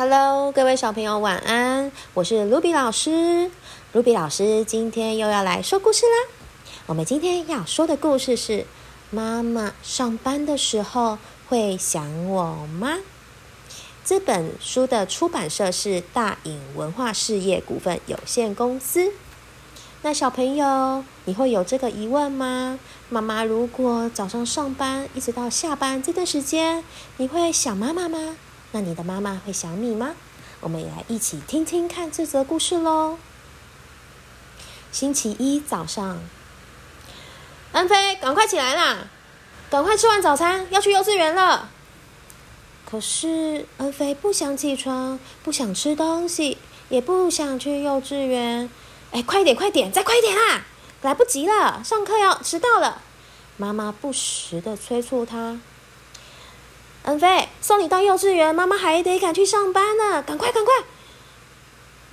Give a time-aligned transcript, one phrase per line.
[0.00, 1.92] Hello，各位小朋友，晚安！
[2.14, 3.50] 我是卢比老师。
[3.92, 6.32] 卢比老师今天又要来说故事啦。
[6.86, 8.64] 我们今天要说的故事是：
[9.10, 11.18] 妈妈上班的时候
[11.50, 12.96] 会想我吗？
[14.02, 19.12] 这本书的出版社是大隐文化事业股份有限公司。
[20.00, 22.78] 那小朋友，你会有这个疑问吗？
[23.10, 26.82] 妈妈如果早上上班一直到下班这段时间，
[27.18, 28.36] 你会想妈妈吗？
[28.72, 30.14] 那你的妈妈会想你吗？
[30.60, 33.18] 我们也来一起听听看这则故事喽。
[34.92, 36.18] 星期一早上，
[37.72, 39.08] 安飞，赶快起来啦！
[39.70, 41.68] 赶快吃完早餐，要去幼稚园了。
[42.84, 46.58] 可是安飞不想起床，不想吃东西，
[46.88, 48.68] 也不想去幼稚园。
[49.12, 50.64] 哎，快点，快点，再快点啦！
[51.02, 53.02] 来不及了，上课要迟到了。
[53.56, 55.60] 妈妈不时的催促他
[57.04, 60.74] ：“恩飞，送你到幼稚园，妈妈还得赶去上班呢，赶快，赶快！”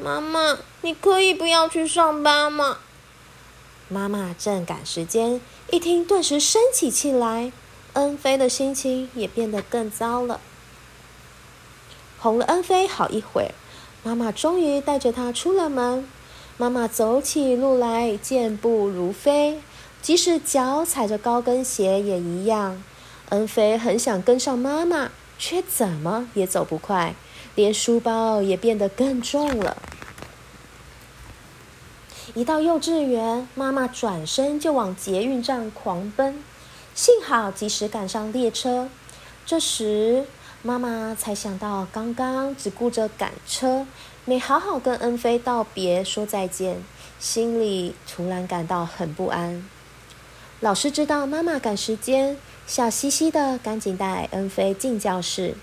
[0.00, 2.78] 妈妈，你可以不要去上班吗？
[3.88, 7.52] 妈妈正赶时间，一听顿时生起气来，
[7.94, 10.40] 恩飞的心情也变得更糟了。
[12.18, 13.54] 哄了恩飞好一会儿，
[14.02, 16.08] 妈妈终于带着他出了门。
[16.56, 19.60] 妈妈走起路来健步如飞，
[20.00, 22.82] 即使脚踩着高跟鞋也一样。
[23.30, 27.14] 恩飞很想跟上妈妈，却怎么也走不快，
[27.54, 29.76] 连书包也变得更重了。
[32.34, 36.42] 一到幼稚园，妈妈转身就往捷运站狂奔，
[36.94, 38.88] 幸好及时赶上列车。
[39.46, 40.26] 这时，
[40.62, 43.86] 妈妈才想到，刚刚只顾着赶车。
[44.26, 46.82] 没好好跟恩飞道别说再见，
[47.20, 49.68] 心里突然感到很不安。
[50.60, 55.54] 老师知道妈妈赶时间，笑嘻嘻的赶紧带恩飞进教室。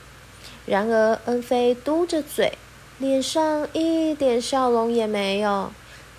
[0.66, 2.58] 然而恩飞嘟着嘴，
[3.00, 5.72] 脸上一点笑容也没有。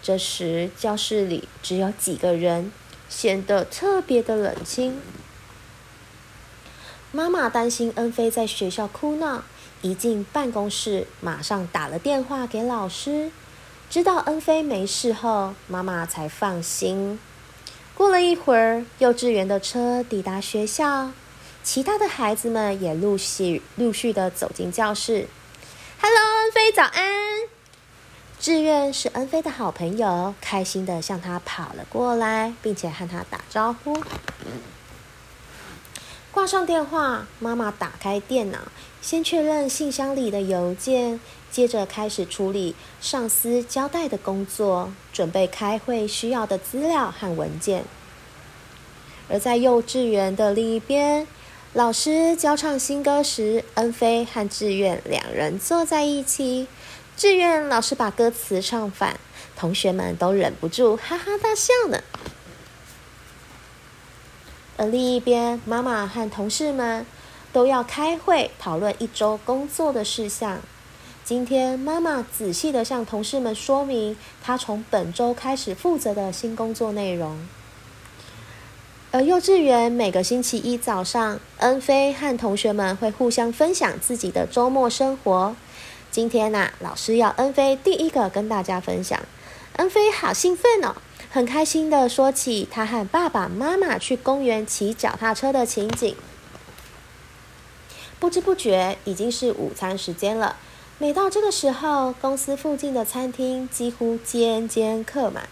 [0.03, 2.73] 这时教室里只有几个人，
[3.09, 5.01] 显得特别的冷清。
[7.13, 9.45] 妈妈担心恩飞在学校哭闹。
[9.83, 13.33] 一进办公室，马上打了电话给老师。
[13.91, 17.19] 知道恩飞没事后，妈妈才放心。
[17.95, 21.11] 过了一会儿，幼稚园的车抵达学校，
[21.63, 25.29] 其他的孩子们也陆续陆续的走进教室。
[26.01, 27.05] Hello，恩菲，早安！
[28.41, 34.03] 志愿是恩菲的好朋友，开心的向他跑了过来，并且和他打招呼。
[36.33, 38.59] 挂上电话，妈妈打开电脑，
[39.03, 41.21] 先确认信箱里的邮件，
[41.51, 47.85] 接着开始处理上司交代的工作，准备开会需要的资料和文件。
[49.29, 51.27] 而在幼稚园的另一边，
[51.75, 56.67] 老师教唱新歌时，恩飞和志愿两人坐在一起。
[57.15, 59.21] 志愿老师把歌词唱反，
[59.55, 62.03] 同学们都忍不住哈哈大笑呢。
[64.83, 67.07] 而另一边，妈妈和同事们
[67.53, 70.59] 都要开会讨论一周工作的事项。
[71.23, 77.47] 今天，妈妈仔细的向同事们说明她从本周开始负责的新工作内容。
[79.13, 85.55] 而幼稚园每个星期一早上，恩飞和同学们会互相分享自己的周末生活。
[86.11, 89.21] 今天呐，老师要恩飞第一个跟大家分享。
[89.77, 90.97] 恩飞好兴奋哦！
[91.35, 96.15] 很开心的说起他和爸爸妈妈去公园骑脚踏车的情景。
[98.21, 100.57] 不知不觉已经是午餐时间了。
[100.99, 105.49] 每到这个时候，公司附近的餐厅几乎间间客满。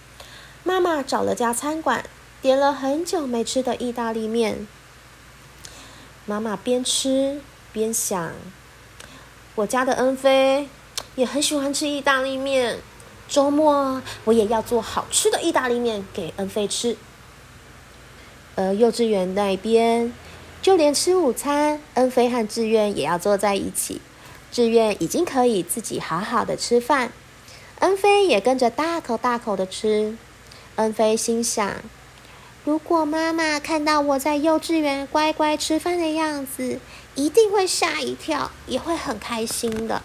[0.64, 2.04] 妈妈找了家餐馆，
[2.42, 4.68] 点了很久没吃的意大利面。
[6.26, 7.40] 妈妈边吃
[7.72, 8.32] 边想：
[9.54, 10.68] 我家的恩菲
[11.14, 12.80] 也很喜欢吃意大利面。
[13.30, 16.96] 周末我也要做好吃的意大利面给恩菲吃。
[18.56, 20.12] 而幼稚园那边，
[20.60, 24.02] 就连吃午餐，恩菲和志愿也要坐在一起。
[24.50, 27.12] 志愿已经可以自己好好的吃饭，
[27.78, 30.16] 恩菲也跟着大口大口的吃。
[30.74, 31.76] 恩菲心想：
[32.64, 36.80] 如果妈妈看到我在幼稚园乖乖吃饭的样子，
[37.14, 40.02] 一定会吓一跳，也会很开心的。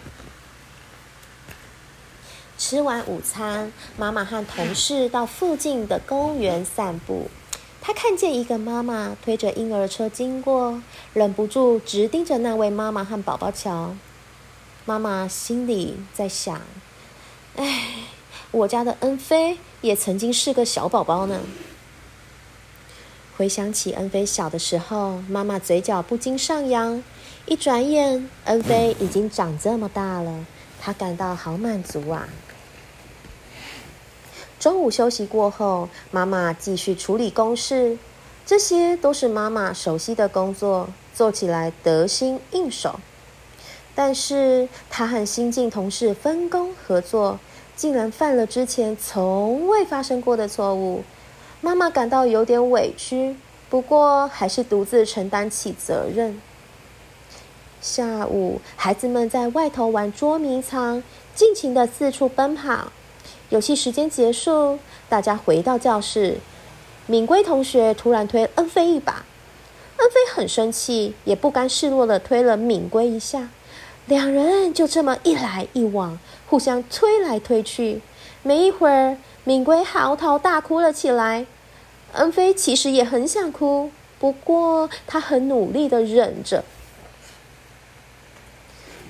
[2.58, 7.28] 吃完午餐，妈妈和同事到附近的公园散步。
[7.80, 10.82] 她看见一个妈妈推着婴儿车经过，
[11.12, 13.94] 忍不住直盯着那位妈妈和宝宝瞧。
[14.84, 16.62] 妈妈心里在想
[17.56, 17.84] ：“哎，
[18.50, 21.40] 我家的恩菲也曾经是个小宝宝呢。”
[23.36, 27.02] 回想起恩菲小的时候，妈妈嘴角不禁上扬，
[27.44, 30.46] 一转眼，恩菲已经长这么大了，
[30.86, 32.28] 他感到好满足啊。
[34.60, 37.98] 中午休息过后，妈妈继续处理公事，
[38.46, 43.00] 这些都是妈妈熟悉的工作，做起来得心应手。
[43.96, 47.40] 但是她和新进同事分工合作，
[47.74, 51.02] 竟然犯了之前从未发生过的错误，
[51.60, 53.34] 妈妈感到有点委屈，
[53.68, 56.40] 不过还是独自承担起责任。
[57.80, 61.02] 下午，孩子们在外头玩捉迷藏，
[61.34, 62.92] 尽情的四处奔跑。
[63.50, 64.78] 游戏时间结束，
[65.08, 66.38] 大家回到教室。
[67.06, 69.24] 敏圭同学突然推恩菲一把，
[69.98, 73.50] 恩菲很生气，也不甘示弱的推了敏圭一下。
[74.06, 76.18] 两人就这么一来一往，
[76.48, 78.00] 互相推来推去。
[78.42, 81.46] 没一会儿，敏圭嚎啕大哭了起来。
[82.14, 86.64] 恩菲其实也很想哭，不过他很努力的忍着。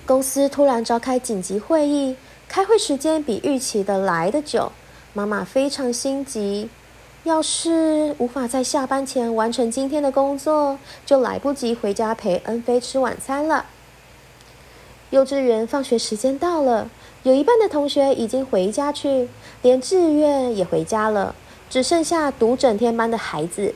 [0.07, 2.15] 公司突然召开紧急会议，
[2.47, 4.71] 开会时间比预期的来得久。
[5.13, 6.71] 妈妈非常心急，
[7.25, 13.67] 要是无法在下班前完成今天的工作，就来不及回家陪恩菲吃晚餐了。
[15.11, 16.89] 幼稚园放学时间到了，
[17.25, 19.29] 有一半的同学已经回家去，
[19.63, 21.35] 连志愿也回家了，
[21.69, 23.75] 只剩下读整天班的孩子。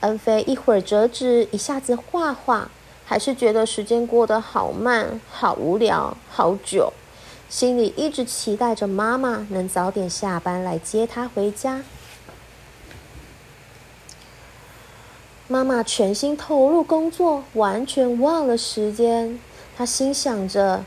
[0.00, 2.68] 恩菲一会儿折纸，一下子画画。
[3.10, 6.92] 还是觉得时间过得好慢、好无聊、好久，
[7.48, 11.82] 心里一直期待着妈妈能早点下班来接她回家。
[15.48, 19.40] 妈妈全心投入工作，完全忘了时间。
[19.76, 20.84] 她心想着：“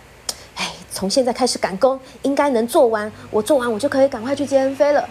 [0.55, 3.11] 哎，从现在开始赶工，应该能做完。
[3.31, 5.09] 我做完，我就可以赶快去接恩菲了。”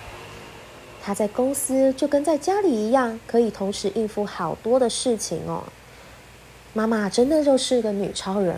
[1.04, 5.62] 她在公司就跟在家里一样，可以同时应付好多的事情哦。
[6.74, 8.56] 妈妈真的就是个女超人。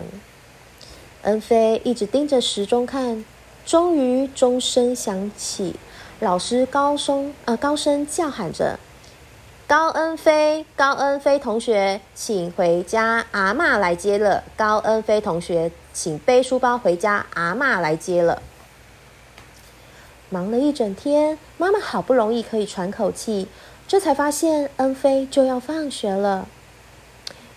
[1.23, 3.25] 恩菲一直盯着时钟看，
[3.65, 5.75] 终于钟声响起，
[6.19, 8.79] 老师高声呃高声叫喊着
[9.67, 14.43] ：“高恩菲，高恩菲同学，请回家，阿妈来接了。
[14.55, 18.41] 高恩菲同学，请背书包回家，阿妈来接了。”
[20.29, 23.47] 忙了一整天，妈妈好不容易可以喘口气，
[23.87, 26.47] 这才发现恩菲就要放学了。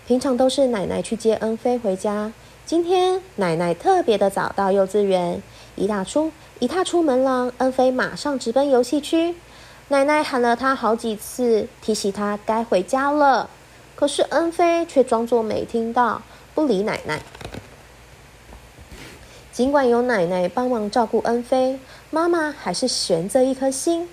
[0.09, 2.33] 平常都是奶奶去接恩菲回家，
[2.65, 5.39] 今天奶奶特别的早到幼稚园，
[5.75, 9.35] 一踏出一踏出门廊，恩菲马上直奔游戏区。
[9.89, 13.51] 奶奶喊了她好几次，提醒她该回家了，
[13.95, 16.23] 可是恩菲却装作没听到，
[16.55, 17.21] 不理奶奶。
[19.51, 21.79] 尽管有奶奶帮忙照顾恩菲，
[22.09, 24.09] 妈妈还是悬着一颗心。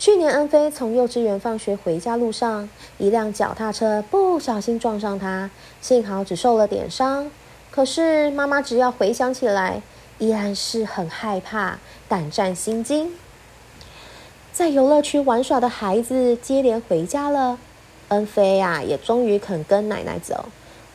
[0.00, 2.66] 去年，恩菲从幼稚园放学回家路上，
[2.96, 5.50] 一辆脚踏车不小心撞上她，
[5.82, 7.30] 幸好只受了点伤。
[7.70, 9.82] 可是妈妈只要回想起来，
[10.16, 13.12] 依然是很害怕，胆战心惊。
[14.54, 17.58] 在游乐区玩耍的孩子接连回家了，
[18.08, 20.46] 恩菲呀，也终于肯跟奶奶走。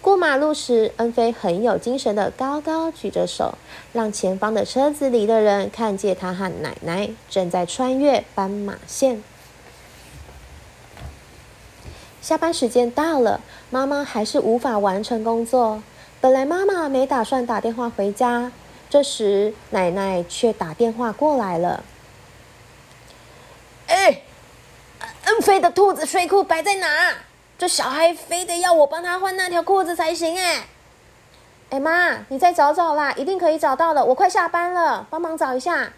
[0.05, 3.57] 过马路时，恩菲很有精神的高高举着手，
[3.91, 9.23] 让前方的车子里的人看见他和奶奶正在穿越斑马线。
[12.21, 13.41] 下班时间到了，
[13.71, 15.81] 妈妈还是无法完成工作。
[16.21, 18.51] 本来妈妈没打算打电话回家，
[18.87, 21.83] 这时奶奶却打电话过来了。
[23.87, 24.21] 哎，
[25.23, 26.87] 恩菲的兔子睡裤摆在哪？
[27.57, 30.67] 这小孩非得要我帮他换那条裤子才行哎！
[31.69, 34.03] 哎妈，你再找找啦，一定可以找到的。
[34.03, 35.93] 我快下班了，帮忙找一下。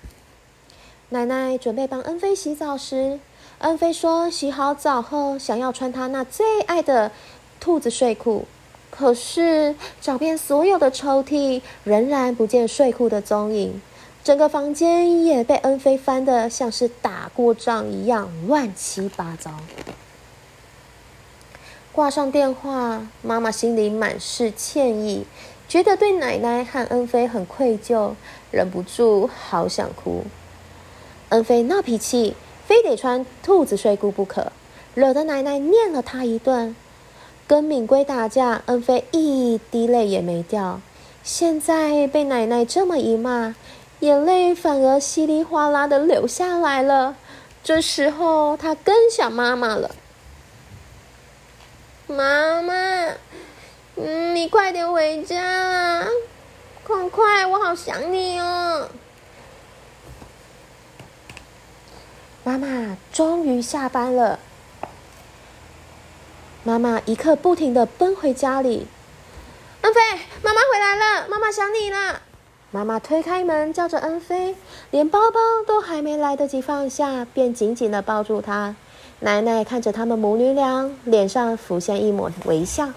[1.09, 3.19] 奶奶准备帮恩菲洗澡时，
[3.59, 7.11] 恩菲说洗好澡后想要穿她那最爱的
[7.59, 8.45] 兔子睡裤，
[8.91, 13.81] 可是找遍所有的抽屉，仍然不见睡裤的踪影。
[14.23, 19.51] 整个房间也被恩菲翻得像是打过仗一样乱七八糟。
[21.97, 25.25] 挂上电话，妈妈心里满是歉意，
[25.67, 28.11] 觉得对奶奶和恩菲很愧疚，
[28.51, 30.23] 忍不住好想哭。
[31.29, 32.35] 恩菲闹脾气，
[32.67, 34.51] 非得穿兔子睡裤不可，
[34.93, 36.75] 惹得奶奶念了他一顿。
[37.47, 40.79] 跟敏圭打架，恩菲一滴泪也没掉，
[41.23, 43.55] 现在被奶奶这么一骂，
[44.01, 47.15] 眼泪反而稀里哗啦的流下来了。
[47.63, 49.89] 这时候，她更想妈妈了。
[52.07, 52.73] 妈妈，
[53.97, 56.07] 嗯，你快点回家，
[56.85, 58.87] 快快，我好想你哦！
[62.45, 64.39] 妈妈终于下班了，
[66.63, 68.87] 妈妈一刻不停的奔回家里。
[69.81, 69.99] 恩飞，
[70.41, 72.21] 妈妈回来了，妈妈想你了。
[72.71, 74.55] 妈妈推开门，叫着恩菲，
[74.91, 78.77] 连包包都还没来得及放下，便紧紧的抱住她。
[79.19, 82.89] 奶奶看着他们母女俩，脸上浮现一抹微笑。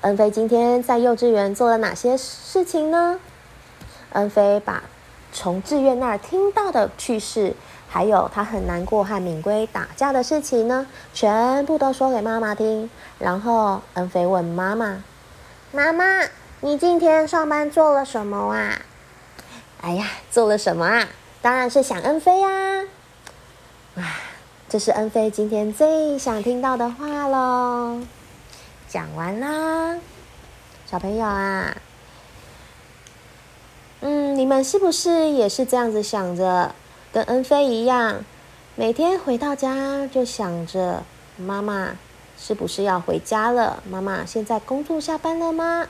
[0.00, 3.20] 恩菲今天在幼稚园做了哪些事情呢？
[4.14, 4.82] 恩菲把
[5.32, 7.54] 从志愿那儿听到的趣事，
[7.88, 12.90] 还有他很难过和敏圭打架的事情呢，全部都说给妈妈听。
[13.20, 15.04] 然后恩菲问妈妈
[15.70, 16.04] ：“妈妈，
[16.60, 18.80] 你今天上班做了什么啊
[19.80, 21.06] ？”“哎呀，做了什么啊？
[21.40, 22.82] 当然是想恩菲啊！”
[23.98, 24.20] 啊，
[24.68, 28.00] 这是恩菲今天最想听到的话喽。
[28.88, 29.98] 讲完啦，
[30.86, 31.76] 小朋友啊，
[34.00, 36.74] 嗯，你们是不是也是这样子想着，
[37.12, 38.24] 跟恩菲一样，
[38.76, 41.02] 每天回到家就想着
[41.36, 41.96] 妈妈
[42.38, 43.82] 是不是要回家了？
[43.90, 45.88] 妈妈现在工作下班了吗？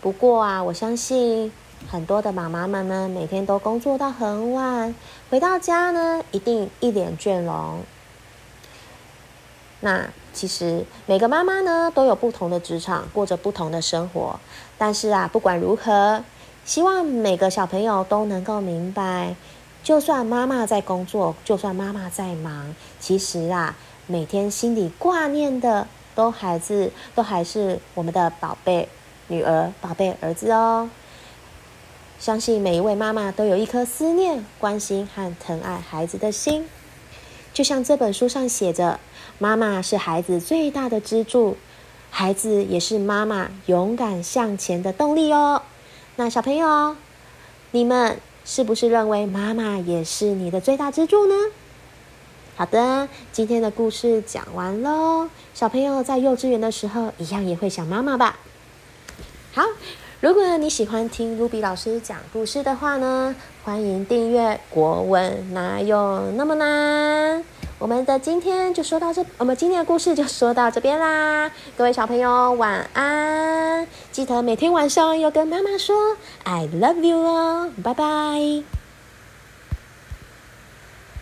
[0.00, 1.50] 不过啊，我相信。
[1.90, 4.94] 很多的妈妈们呢，每天都工作到很晚，
[5.30, 7.80] 回到家呢，一定一脸倦容。
[9.80, 14.38] 那其实每个妈妈呢，都有不同的职场，过着不同的生活。
[14.78, 16.24] 但是啊，不管如何，
[16.64, 19.34] 希望每个小朋友都能够明白，
[19.82, 28.88] 就算妈妈在工作，就算妈妈在忙，其实啊，每天心里挂念的，都孩子，都还是我们的宝贝
[29.26, 30.88] 女儿、宝贝儿子哦。
[32.22, 36.68] 相信每一位妈妈都有一颗思念、关心和疼爱孩子的心，
[37.52, 39.00] 就像这本书上写着
[39.40, 41.56] ：“妈妈是孩子最大的支柱，
[42.10, 45.62] 孩子也是妈妈勇敢向前的动力哦。”
[46.14, 46.94] 那小朋友，
[47.72, 51.34] 你们是不是认为妈妈也是你的最大支柱呢？
[52.54, 55.28] 好的，今天的故事讲完喽。
[55.54, 58.38] 小朋友在幼稚园的时候，一样也会想妈妈吧？
[59.52, 59.64] 好。
[60.22, 67.40] 如果你喜欢听卢比老师讲故事的话呢，欢迎订阅《国文哪有那么难》。
[67.80, 71.50] 我们的今天就说到这，我们今天的故事就说到这边啦。
[71.76, 78.62] 各位小朋友晚安，记得每天晚上要跟妈妈说 “I love you” 哦，拜拜。